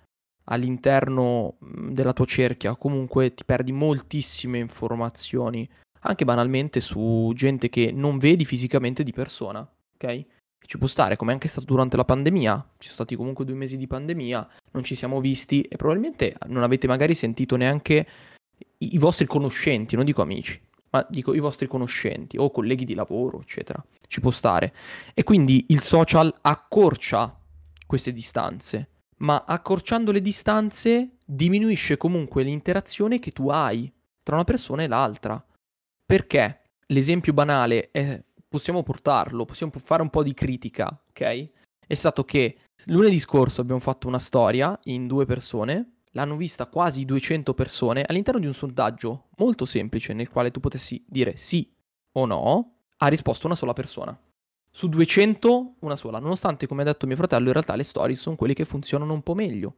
[0.45, 5.69] all'interno della tua cerchia, comunque ti perdi moltissime informazioni,
[6.01, 10.25] anche banalmente su gente che non vedi fisicamente di persona, ok?
[10.65, 13.77] Ci può stare, come anche stato durante la pandemia, ci sono stati comunque due mesi
[13.77, 18.07] di pandemia, non ci siamo visti e probabilmente non avete magari sentito neanche
[18.91, 23.41] i, vostri conoscenti, non dico amici, ma dico i vostri conoscenti o colleghi di lavoro,
[23.41, 23.83] eccetera.
[24.07, 24.73] Ci può stare.
[25.13, 27.35] E quindi il social accorcia
[27.85, 33.91] queste distanze, ma accorciando le distanze diminuisce comunque l'interazione che tu hai
[34.21, 35.43] tra una persona e l'altra.
[36.05, 36.61] Perché?
[36.87, 41.49] L'esempio banale è, possiamo portarlo, possiamo fare un po' di critica, ok?
[41.87, 47.05] È stato che lunedì scorso abbiamo fatto una storia in due persone l'hanno vista quasi
[47.05, 51.71] 200 persone all'interno di un sondaggio molto semplice nel quale tu potessi dire sì
[52.13, 54.17] o no, ha risposto una sola persona.
[54.69, 58.35] Su 200 una sola, nonostante come ha detto mio fratello in realtà le stories sono
[58.35, 59.75] quelle che funzionano un po' meglio.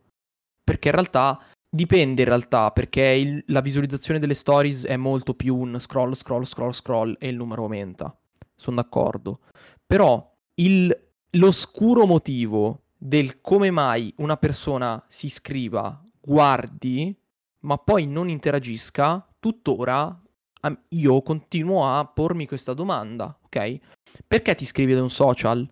[0.64, 5.56] Perché in realtà dipende in realtà, perché il, la visualizzazione delle stories è molto più
[5.56, 8.16] un scroll, scroll, scroll, scroll e il numero aumenta.
[8.56, 9.40] Sono d'accordo.
[9.86, 10.98] Però il,
[11.32, 17.16] l'oscuro motivo del come mai una persona si iscriva guardi,
[17.62, 20.20] ma poi non interagisca, tuttora
[20.90, 23.80] io continuo a pormi questa domanda, ok?
[24.28, 25.70] Perché ti iscrivi ad un social?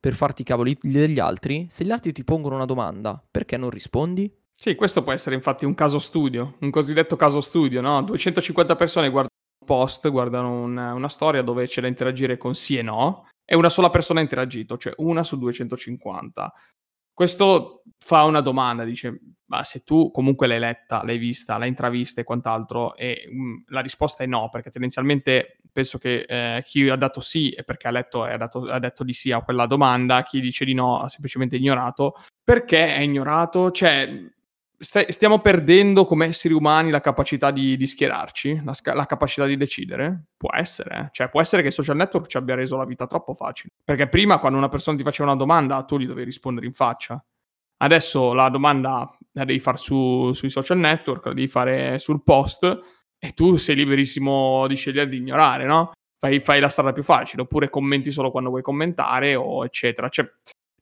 [0.00, 1.68] Per farti i cavoli degli altri?
[1.70, 4.34] Se gli altri ti pongono una domanda, perché non rispondi?
[4.56, 8.02] Sì, questo può essere infatti un caso studio, un cosiddetto caso studio, no?
[8.02, 12.78] 250 persone guardano un post, guardano una, una storia dove c'è da interagire con sì
[12.78, 16.52] e no, e una sola persona ha interagito, cioè una su 250.
[17.20, 22.22] Questo fa una domanda, dice, ma se tu comunque l'hai letta, l'hai vista, l'hai intravista
[22.22, 26.88] e quant'altro, e mh, mm, la risposta è no, perché tendenzialmente penso che eh, chi
[26.88, 29.66] ha dato sì è perché ha, letto, ha, dato, ha detto di sì a quella
[29.66, 32.14] domanda, chi dice di no ha semplicemente ignorato.
[32.42, 33.70] Perché è ignorato?
[33.70, 34.08] Cioè,
[34.80, 39.44] st- stiamo perdendo come esseri umani la capacità di, di schierarci, la, sca- la, capacità
[39.46, 40.24] di decidere?
[40.36, 41.08] Può essere, eh?
[41.12, 43.74] cioè può essere che il social network ci abbia reso la vita troppo facile.
[43.84, 47.22] Perché prima quando una persona ti faceva una domanda tu gli dovevi rispondere in faccia.
[47.82, 52.64] Adesso la domanda la devi fare su, sui social network, la devi fare sul post
[53.18, 55.92] e tu sei liberissimo di scegliere di ignorare, no?
[56.18, 60.10] Fai, fai la strada più facile, oppure commenti solo quando vuoi commentare, o eccetera.
[60.10, 60.30] Cioè,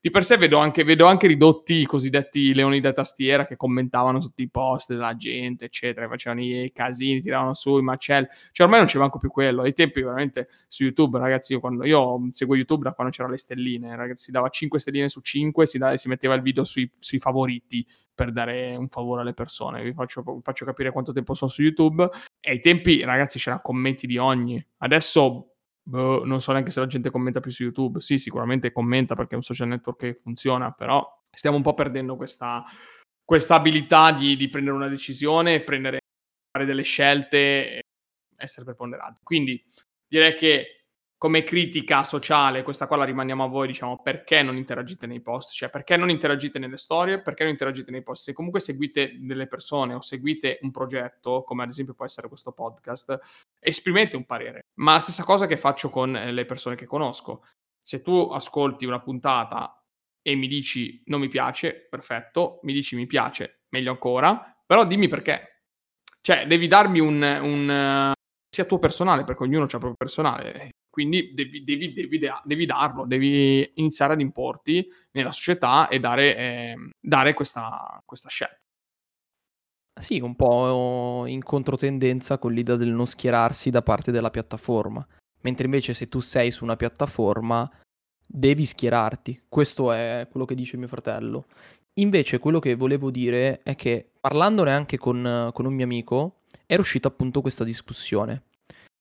[0.00, 4.20] di per sé vedo anche, vedo anche, ridotti i cosiddetti leoni da tastiera che commentavano
[4.20, 8.26] sotto i post della gente, eccetera, facevano i casini, tiravano su i macelli.
[8.52, 9.62] Cioè, ormai non c'è manco più quello.
[9.62, 13.38] Ai tempi, veramente, su YouTube, ragazzi, io, quando, io seguo YouTube da quando c'erano le
[13.38, 16.88] stelline, ragazzi, si dava 5 stelline su 5 si, da, si metteva il video sui,
[16.98, 17.84] sui, favoriti
[18.14, 19.82] per dare un favore alle persone.
[19.82, 22.08] Vi faccio, vi faccio capire quanto tempo sono su YouTube.
[22.38, 24.64] E ai tempi, ragazzi, c'erano commenti di ogni.
[24.78, 25.57] Adesso
[25.88, 28.00] boh, non so neanche se la gente commenta più su YouTube.
[28.00, 32.16] Sì, sicuramente commenta perché è un social network che funziona, però stiamo un po' perdendo
[32.16, 32.64] questa,
[33.24, 36.00] questa abilità di, di, prendere una decisione, prendere,
[36.50, 37.80] fare delle scelte
[38.36, 39.20] essere preponderanti.
[39.22, 39.64] Quindi
[40.06, 40.77] direi che
[41.18, 45.52] come critica sociale, questa qua la rimaniamo a voi, diciamo, perché non interagite nei post,
[45.52, 48.22] cioè perché non interagite nelle storie, perché non interagite nei post.
[48.22, 52.52] Se comunque seguite delle persone o seguite un progetto, come ad esempio può essere questo
[52.52, 53.18] podcast,
[53.58, 54.66] esprimete un parere.
[54.74, 57.44] Ma la stessa cosa che faccio con eh, le persone che conosco.
[57.82, 59.84] Se tu ascolti una puntata
[60.22, 65.08] e mi dici non mi piace, perfetto, mi dici mi piace, meglio ancora, però dimmi
[65.08, 65.64] perché.
[66.20, 68.12] Cioè, devi darmi un, un
[68.48, 73.70] sia tuo personale, perché ognuno ha proprio personale quindi devi, devi, devi, devi, darlo, devi
[73.74, 78.58] iniziare ad importi nella società e dare, eh, dare questa, questa scelta.
[80.00, 85.06] Sì, un po' in controtendenza con l'idea del non schierarsi da parte della piattaforma.
[85.42, 87.70] Mentre invece se tu sei su una piattaforma
[88.26, 89.44] devi schierarti.
[89.48, 91.46] Questo è quello che dice mio fratello.
[91.94, 96.80] Invece quello che volevo dire è che parlandone anche con, con un mio amico era
[96.80, 98.46] uscita appunto questa discussione.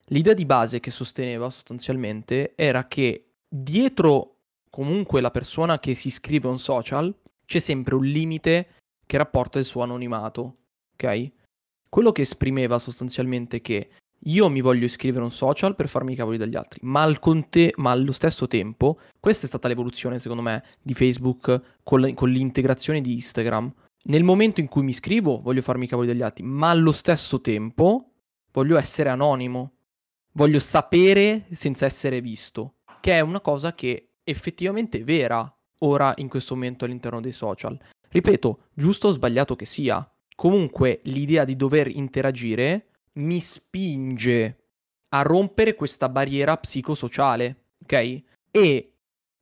[0.10, 4.36] L'idea di base che sosteneva sostanzialmente era che dietro
[4.70, 7.14] comunque la persona che si iscrive a un social
[7.46, 8.68] c'è sempre un limite
[9.06, 10.58] che rapporta il suo anonimato,
[10.94, 11.32] ok?
[11.90, 13.90] Quello che esprimeva sostanzialmente che
[14.22, 17.20] io mi voglio iscrivere a un social per farmi i cavoli dagli altri, ma, al
[17.20, 22.14] conte- ma allo stesso tempo, questa è stata l'evoluzione secondo me di Facebook con, la-
[22.14, 23.74] con l'integrazione di Instagram.
[24.06, 27.42] Nel momento in cui mi iscrivo voglio farmi i cavoli dagli altri, ma allo stesso
[27.42, 28.12] tempo
[28.52, 29.77] voglio essere anonimo,
[30.38, 36.30] voglio sapere senza essere visto, che è una cosa che effettivamente è vera ora in
[36.30, 37.78] questo momento all'interno dei social.
[38.08, 44.66] Ripeto, giusto o sbagliato che sia, comunque l'idea di dover interagire mi spinge
[45.10, 48.22] a rompere questa barriera psicosociale, ok?
[48.52, 48.92] E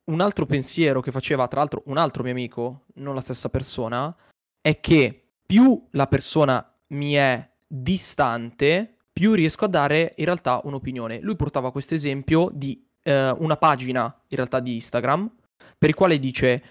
[0.04, 4.14] un altro pensiero che faceva, tra l'altro, un altro mio amico, non la stessa persona,
[4.62, 11.20] è che più la persona mi è distante, più riesco a dare in realtà un'opinione.
[11.20, 15.30] Lui portava questo esempio di eh, una pagina, in realtà di Instagram,
[15.78, 16.62] per il quale dice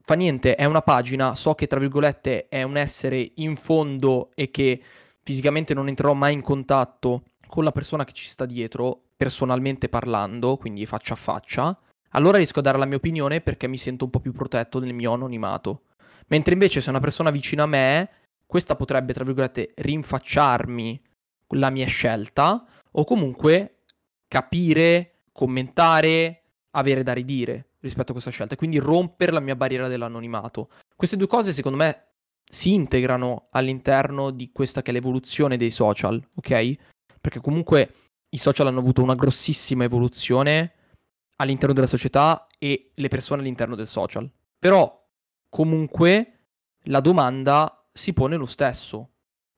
[0.00, 4.50] fa niente, è una pagina, so che tra virgolette è un essere in fondo e
[4.50, 4.82] che
[5.22, 10.56] fisicamente non entrerò mai in contatto con la persona che ci sta dietro, personalmente parlando,
[10.56, 11.78] quindi faccia a faccia,
[12.12, 14.94] allora riesco a dare la mia opinione perché mi sento un po' più protetto nel
[14.94, 15.82] mio anonimato.
[16.28, 18.08] Mentre invece se una persona vicina a me,
[18.46, 21.00] questa potrebbe, tra virgolette, rinfacciarmi
[21.52, 23.82] la mia scelta o comunque
[24.28, 29.88] capire, commentare, avere da ridire rispetto a questa scelta e quindi rompere la mia barriera
[29.88, 30.70] dell'anonimato.
[30.94, 32.06] Queste due cose secondo me
[32.48, 36.76] si integrano all'interno di questa che è l'evoluzione dei social, ok?
[37.20, 37.94] Perché comunque
[38.30, 40.72] i social hanno avuto una grossissima evoluzione
[41.36, 44.30] all'interno della società e le persone all'interno del social.
[44.58, 45.06] Però
[45.48, 46.38] comunque
[46.84, 49.08] la domanda si pone lo stesso.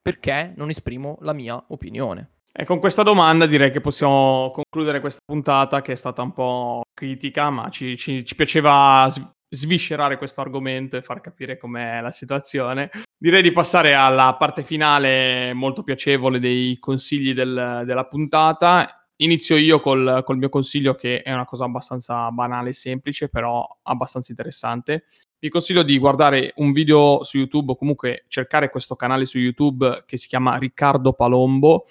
[0.04, 2.32] Perché non esprimo la mia opinione?
[2.52, 6.82] E con questa domanda direi che possiamo concludere questa puntata che è stata un po'
[6.92, 9.10] critica, ma ci, ci, ci piaceva
[9.48, 12.90] sviscerare questo argomento e far capire com'è la situazione.
[13.16, 19.08] Direi di passare alla parte finale molto piacevole dei consigli del, della puntata.
[19.16, 23.66] Inizio io col, col, mio consiglio che è una cosa abbastanza banale e semplice, però
[23.84, 25.04] abbastanza interessante.
[25.38, 30.04] Vi consiglio di guardare un video su YouTube o comunque cercare questo canale su YouTube
[30.06, 31.86] che si chiama Riccardo Palombo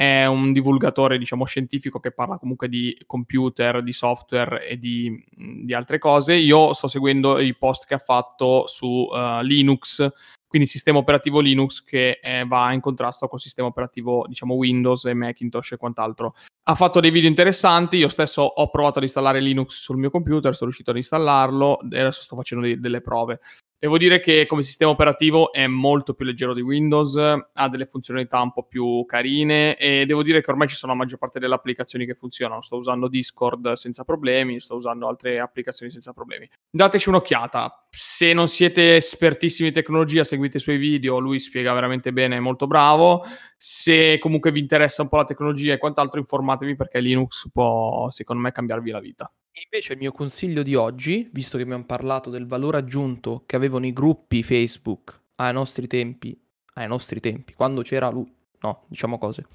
[0.00, 5.74] è un divulgatore, diciamo, scientifico che parla comunque di computer, di software e di, di
[5.74, 6.34] altre cose.
[6.34, 10.08] Io sto seguendo i post che ha fatto su uh, Linux,
[10.50, 15.14] quindi sistema operativo Linux che eh, va in contrasto col sistema operativo, diciamo, Windows e
[15.14, 16.34] Macintosh e quant'altro.
[16.64, 20.52] Ha fatto dei video interessanti, io stesso ho provato ad installare Linux sul mio computer,
[20.52, 23.38] sono riuscito ad installarlo e adesso sto facendo dei, delle prove.
[23.82, 28.38] Devo dire che come sistema operativo è molto più leggero di Windows, ha delle funzionalità
[28.42, 31.54] un po' più carine e devo dire che ormai ci sono la maggior parte delle
[31.54, 32.60] applicazioni che funzionano.
[32.60, 36.46] Sto usando Discord senza problemi, sto usando altre applicazioni senza problemi.
[36.70, 37.86] Dateci un'occhiata.
[37.88, 42.40] Se non siete espertissimi in tecnologia, seguite i suoi video, lui spiega veramente bene, è
[42.40, 43.24] molto bravo.
[43.56, 48.42] Se comunque vi interessa un po' la tecnologia e quant'altro, informatevi perché Linux può, secondo
[48.42, 49.32] me, cambiarvi la vita.
[49.62, 53.84] Invece il mio consiglio di oggi, visto che abbiamo parlato del valore aggiunto che avevano
[53.84, 56.38] i gruppi Facebook ai nostri tempi,
[56.74, 59.46] ai nostri tempi, quando c'era lui, no, diciamo cose,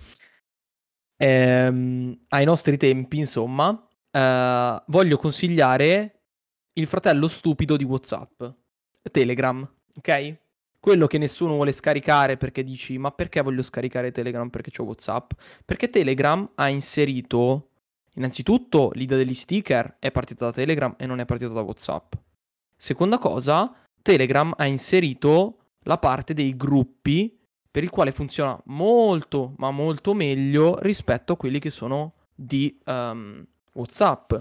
[1.18, 6.22] ehm, ai nostri tempi, insomma, eh, voglio consigliare
[6.74, 8.44] il fratello stupido di WhatsApp,
[9.12, 10.38] Telegram, ok?
[10.80, 15.32] Quello che nessuno vuole scaricare perché dici, ma perché voglio scaricare Telegram perché c'ho WhatsApp?
[15.66, 17.70] Perché Telegram ha inserito
[18.16, 22.14] Innanzitutto, l'idea degli sticker è partita da Telegram e non è partita da WhatsApp.
[22.78, 27.38] Seconda cosa, Telegram ha inserito la parte dei gruppi
[27.70, 33.46] per il quale funziona molto, ma molto meglio rispetto a quelli che sono di um,
[33.74, 34.34] WhatsApp.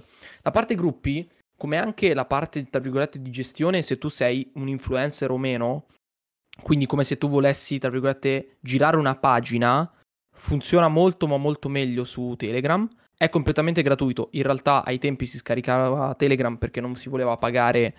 [0.43, 4.69] La parte gruppi, come anche la parte, tra virgolette, di gestione, se tu sei un
[4.69, 5.87] influencer o meno,
[6.63, 9.91] quindi come se tu volessi, tra virgolette, girare una pagina,
[10.31, 12.89] funziona molto, ma molto meglio su Telegram
[13.25, 14.29] è completamente gratuito.
[14.33, 17.95] In realtà ai tempi si scaricava Telegram perché non si voleva pagare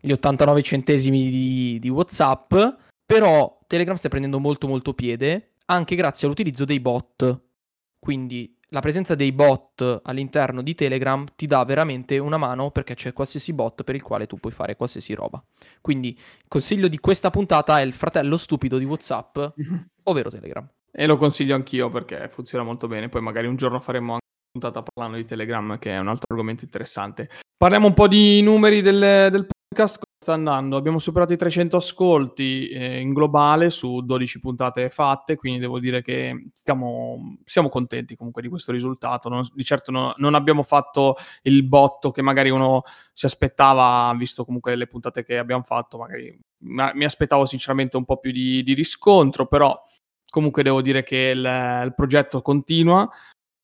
[0.00, 2.54] gli 89 centesimi di, di WhatsApp.
[3.06, 7.40] Però Telegram sta prendendo molto molto piede anche grazie all'utilizzo dei bot.
[7.98, 13.12] Quindi la presenza dei bot all'interno di Telegram ti dà veramente una mano perché c'è
[13.12, 15.42] qualsiasi bot per il quale tu puoi fare qualsiasi roba.
[15.80, 19.38] Quindi il consiglio di questa puntata è il fratello stupido di WhatsApp,
[20.04, 20.68] ovvero Telegram.
[20.92, 23.08] E lo consiglio anch'io perché funziona molto bene.
[23.08, 24.18] Poi magari un giorno faremo
[24.50, 27.30] puntata parlando di Telegram, che è un altro argomento interessante.
[27.56, 30.76] Parliamo un po' di numeri del, del podcast sta andando?
[30.76, 36.02] Abbiamo superato i 300 ascolti eh, in globale su 12 puntate fatte, quindi devo dire
[36.02, 39.28] che stiamo, siamo contenti comunque di questo risultato.
[39.28, 42.82] Non, di certo no, non abbiamo fatto il botto che magari uno
[43.12, 48.04] si aspettava, visto comunque le puntate che abbiamo fatto, magari ma, mi aspettavo sinceramente un
[48.04, 49.80] po' più di, di riscontro, però
[50.28, 53.08] comunque devo dire che il, il progetto continua.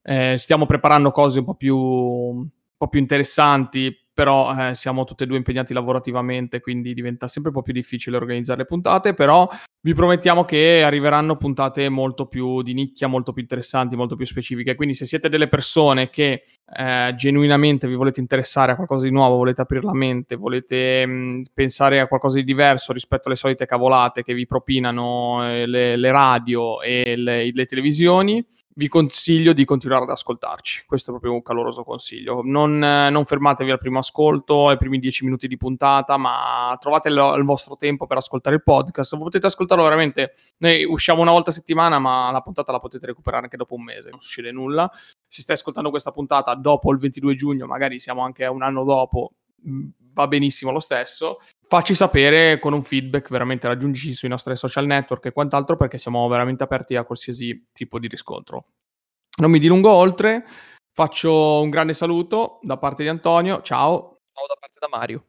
[0.08, 5.24] Eh, stiamo preparando cose un po' più, un po' più interessanti però eh, siamo tutti
[5.24, 9.46] e due impegnati lavorativamente, quindi diventa sempre un po' più difficile organizzare le puntate, però
[9.82, 14.74] vi promettiamo che arriveranno puntate molto più di nicchia, molto più interessanti, molto più specifiche,
[14.74, 16.44] quindi se siete delle persone che
[16.78, 21.12] eh, genuinamente vi volete interessare a qualcosa di nuovo, volete aprire la mente, volete mh,
[21.12, 25.96] mm, pensare a qualcosa di diverso rispetto alle solite cavolate che vi propinano eh, le,
[25.96, 28.42] le, radio e le, le televisioni,
[28.78, 30.84] vi consiglio di continuare ad ascoltarci.
[30.86, 32.42] Questo è proprio un caloroso consiglio.
[32.44, 37.34] Non, non fermatevi al primo ascolto, ai primi dieci minuti di puntata, ma trovate il,
[37.38, 39.16] il, vostro tempo per ascoltare il podcast.
[39.16, 40.34] Potete ascoltarlo veramente.
[40.58, 43.82] Noi usciamo una volta a settimana, ma la puntata la potete recuperare anche dopo un
[43.82, 44.90] mese, non succede nulla.
[45.26, 49.32] Se stai ascoltando questa puntata dopo il 22 giugno, magari siamo anche un anno dopo,
[49.62, 51.40] va benissimo lo stesso.
[51.68, 56.26] Facci sapere con un feedback, veramente raggiungici sui nostri social network e quant'altro perché siamo
[56.28, 58.66] veramente aperti a qualsiasi tipo di riscontro.
[59.38, 60.44] Non mi dilungo oltre,
[60.92, 64.20] faccio un grande saluto da parte di Antonio, ciao.
[64.32, 65.24] Ciao da parte da Mario.